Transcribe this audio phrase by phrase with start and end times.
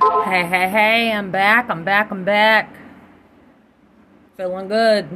[0.00, 2.74] Hey, hey, hey, I'm back, I'm back, I'm back.
[4.38, 5.06] Feeling good.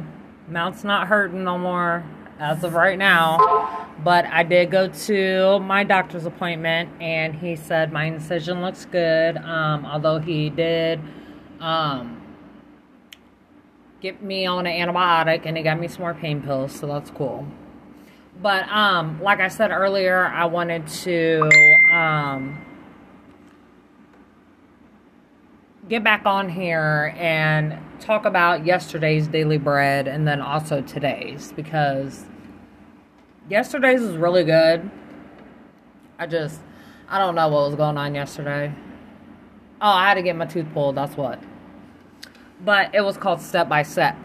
[0.47, 2.03] Mouth's not hurting no more
[2.37, 3.89] as of right now.
[4.03, 9.37] But I did go to my doctor's appointment and he said my incision looks good.
[9.37, 11.01] Um, although he did
[11.59, 12.21] um,
[14.01, 17.09] get me on an antibiotic and he got me some more pain pills, so that's
[17.09, 17.47] cool.
[18.39, 21.49] But um, like I said earlier, I wanted to
[21.91, 22.61] um,
[25.87, 32.25] get back on here and talk about yesterday's daily bread and then also today's because
[33.49, 34.89] yesterday's was really good.
[36.17, 36.59] I just,
[37.07, 38.73] I don't know what was going on yesterday.
[39.79, 41.39] Oh, I had to get my tooth pulled, that's what.
[42.63, 44.17] But it was called Step by Step.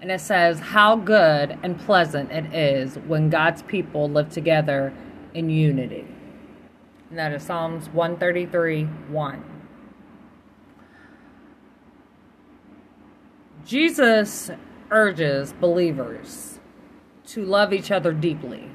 [0.00, 4.94] And it says, How good and pleasant it is when God's people live together
[5.34, 6.06] in unity.
[7.10, 9.49] And that is Psalms 133 1.
[13.64, 14.50] Jesus
[14.90, 16.58] urges believers
[17.26, 18.68] to love each other deeply.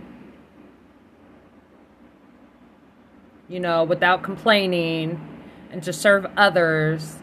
[3.48, 5.36] You know, without complaining,
[5.72, 7.18] and to serve others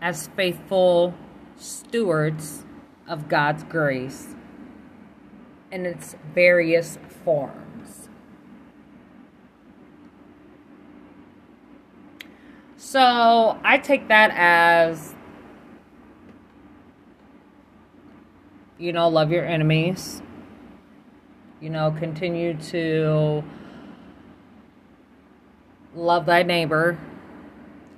[0.00, 1.14] as faithful
[1.56, 2.64] stewards
[3.06, 4.34] of God's grace
[5.70, 8.08] in its various forms.
[12.76, 15.14] So I take that as
[18.78, 20.22] you know, love your enemies.
[21.60, 23.44] You know, continue to
[25.94, 26.98] love thy neighbor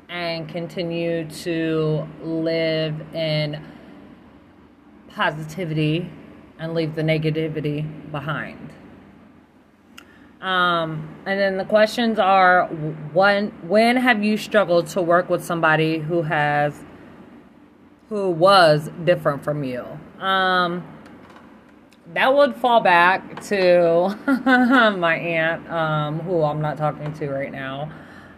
[0.08, 3.64] and continue to live in
[5.08, 6.10] positivity
[6.58, 8.72] and leave the negativity behind.
[10.40, 12.66] Um, and then the questions are
[13.14, 16.84] when when have you struggled to work with somebody who has
[18.10, 19.86] who was different from you?
[20.20, 20.84] Um,
[22.12, 24.16] that would fall back to
[24.98, 27.90] my aunt, um, who I'm not talking to right now.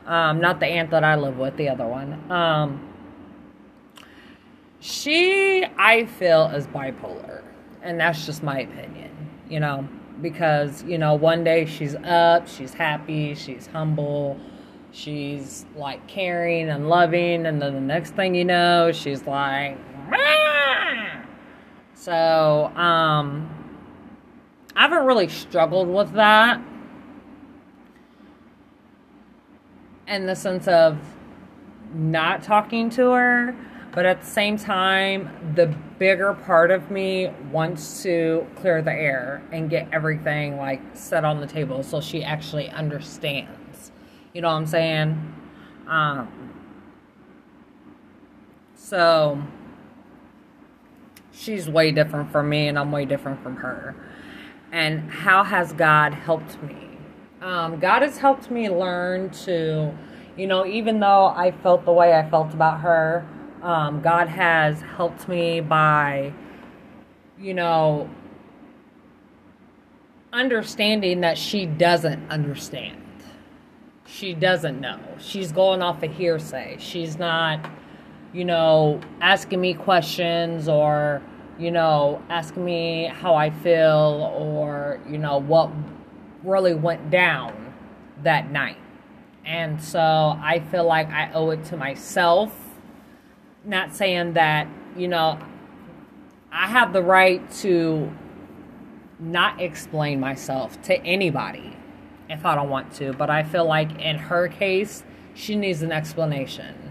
[0.07, 2.31] Um, not the aunt that I live with, the other one.
[2.31, 2.93] Um,
[4.81, 7.43] she, I feel, is bipolar.
[7.83, 9.11] And that's just my opinion,
[9.49, 9.89] you know,
[10.23, 14.39] because, you know, one day she's up, she's happy, she's humble,
[14.93, 17.47] she's like caring and loving.
[17.47, 19.77] And then the next thing you know, she's like,
[20.09, 20.36] Mah!
[22.07, 23.53] So, um,
[24.77, 26.61] I haven't really struggled with that
[30.07, 31.01] in the sense of
[31.93, 33.57] not talking to her,
[33.91, 35.67] but at the same time, the
[35.99, 41.41] bigger part of me wants to clear the air and get everything like set on
[41.41, 43.91] the table so she actually understands.
[44.33, 45.35] You know what I'm saying?
[45.89, 46.55] Um,
[48.77, 49.43] so
[51.37, 53.95] she's way different from me, and I'm way different from her.
[54.73, 56.77] And how has God helped me?
[57.41, 59.97] Um, God has helped me learn to,
[60.37, 63.27] you know, even though I felt the way I felt about her,
[63.63, 66.33] um, God has helped me by,
[67.39, 68.09] you know,
[70.33, 73.03] understanding that she doesn't understand.
[74.07, 74.99] She doesn't know.
[75.19, 76.77] She's going off a of hearsay.
[76.79, 77.69] She's not,
[78.33, 81.23] you know, asking me questions or,
[81.59, 85.71] you know, asking me how I feel or, you know, what
[86.45, 87.75] really went down
[88.23, 88.79] that night.
[89.45, 92.53] And so I feel like I owe it to myself.
[93.65, 95.39] Not saying that, you know,
[96.53, 98.13] I have the right to
[99.19, 101.77] not explain myself to anybody
[102.29, 105.05] if I don't want to, but I feel like in her case,
[105.35, 106.86] she needs an explanation.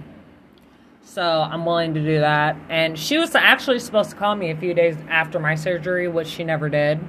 [1.06, 2.58] So I'm willing to do that.
[2.68, 6.28] And she was actually supposed to call me a few days after my surgery, which
[6.28, 7.00] she never did.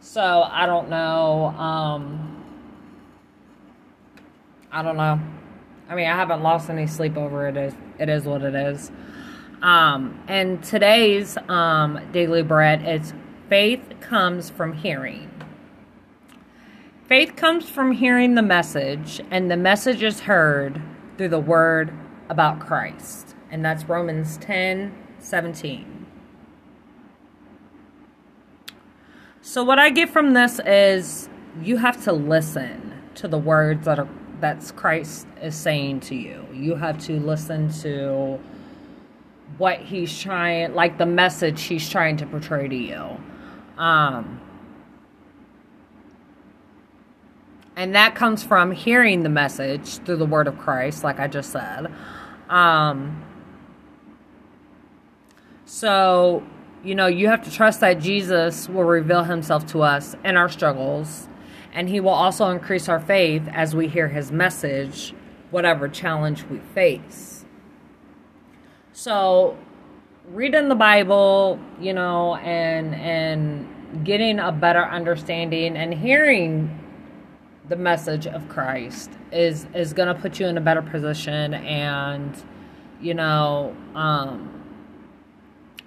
[0.00, 1.46] So I don't know.
[1.46, 2.44] Um,
[4.70, 5.18] I don't know.
[5.88, 7.56] I mean, I haven't lost any sleep over it.
[7.56, 8.92] Is it is what it is.
[9.62, 13.14] Um, and today's um, daily bread is
[13.48, 15.30] faith comes from hearing.
[17.06, 20.80] Faith comes from hearing the message, and the message is heard
[21.16, 21.92] through the word
[22.32, 23.36] about Christ.
[23.50, 26.06] And that's Romans 10 17.
[29.42, 31.28] So what I get from this is
[31.62, 34.08] you have to listen to the words that are
[34.40, 36.44] that's Christ is saying to you.
[36.52, 38.40] You have to listen to
[39.58, 43.20] what he's trying like the message he's trying to portray to you.
[43.76, 44.40] Um
[47.76, 51.50] And that comes from hearing the message through the word of Christ, like I just
[51.50, 51.90] said.
[52.52, 53.24] Um,
[55.64, 56.42] so,
[56.84, 60.50] you know, you have to trust that Jesus will reveal himself to us in our
[60.50, 61.28] struggles,
[61.72, 65.14] and he will also increase our faith as we hear his message,
[65.50, 67.46] whatever challenge we face.
[68.92, 69.56] So,
[70.28, 76.81] reading the Bible, you know, and and getting a better understanding and hearing
[77.68, 82.42] the message of Christ is is going to put you in a better position and
[83.00, 84.58] you know, um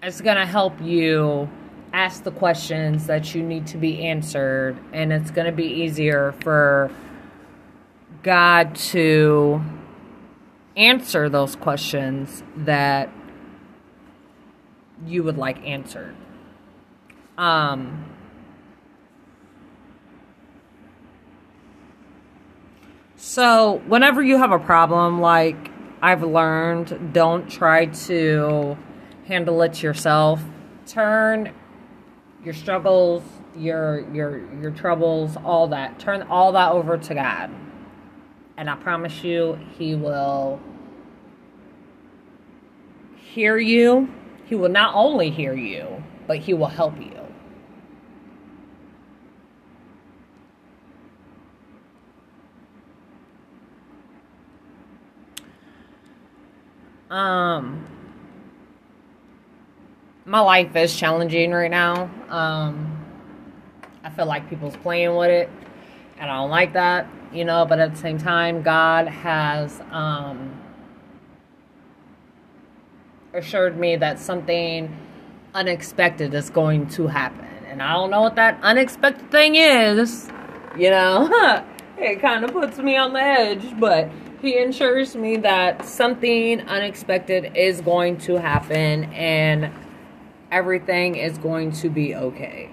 [0.04, 1.50] it's going to help you
[1.92, 6.34] ask the questions that you need to be answered and it's going to be easier
[6.42, 6.92] for
[8.22, 9.62] God to
[10.76, 13.10] answer those questions that
[15.06, 16.16] you would like answered.
[17.38, 18.15] Um,
[23.26, 28.78] so, whenever you have a problem, like I've learned, don't try to
[29.26, 30.42] handle it yourself.
[30.86, 31.54] Turn
[32.44, 33.24] your struggles,
[33.58, 36.00] your your your troubles, all that.
[36.00, 37.50] Turn all that over to God.
[38.58, 40.60] And I promise you, he will
[43.16, 44.08] hear you
[44.46, 47.25] he will not only hear you, but he will help you.
[57.16, 57.88] Um,
[60.26, 62.10] my life is challenging right now.
[62.28, 63.06] Um,
[64.04, 65.50] I feel like people's playing with it,
[66.20, 67.66] and I don't like that, you know.
[67.66, 70.62] But at the same time, God has um,
[73.34, 74.94] assured me that something
[75.54, 77.48] unexpected is going to happen.
[77.66, 80.30] And I don't know what that unexpected thing is.
[80.78, 81.64] You know,
[81.98, 84.10] it kind of puts me on the edge, but
[84.46, 89.72] he ensures me that something unexpected is going to happen and
[90.52, 92.70] everything is going to be okay.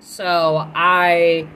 [0.00, 1.48] So I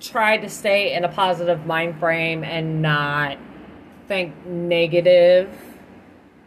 [0.00, 3.36] try to stay in a positive mind frame and not
[4.06, 5.50] think negative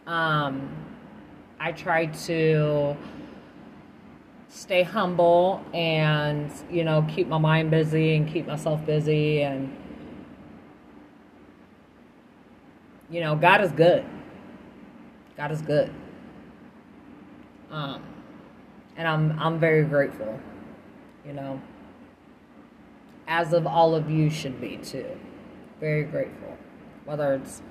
[0.06, 0.68] um,
[1.60, 2.96] I try to
[4.48, 9.74] stay humble and, you know, keep my mind busy and keep myself busy and,
[13.12, 14.04] you know, God is good.
[15.36, 15.92] God is good.
[17.70, 18.02] Um,
[18.96, 20.40] and I'm I'm very grateful,
[21.24, 21.60] you know.
[23.28, 25.06] As of all of you should be too.
[25.78, 26.56] Very grateful.
[27.04, 27.62] Whether it's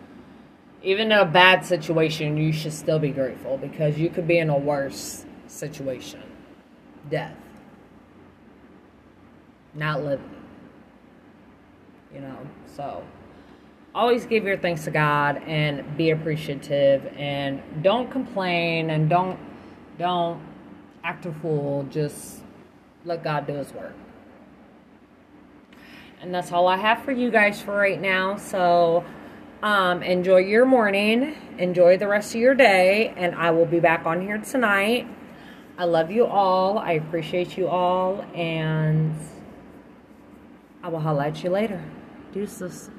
[0.83, 4.49] even in a bad situation, you should still be grateful because you could be in
[4.49, 6.21] a worse situation
[7.09, 7.35] death,
[9.73, 10.29] not living.
[12.13, 12.37] You know,
[12.75, 13.03] so
[13.93, 19.39] always give your thanks to God and be appreciative and don't complain and don't
[19.97, 20.41] don't
[21.03, 21.85] act a fool.
[21.89, 22.41] Just
[23.05, 23.93] let God do his work.
[26.21, 28.37] And that's all I have for you guys for right now.
[28.37, 29.03] So
[29.63, 31.35] um, enjoy your morning.
[31.57, 33.13] Enjoy the rest of your day.
[33.17, 35.07] And I will be back on here tonight.
[35.77, 36.77] I love you all.
[36.77, 38.21] I appreciate you all.
[38.35, 39.15] And
[40.83, 41.83] I will holla at you later.
[42.33, 42.89] Deuces.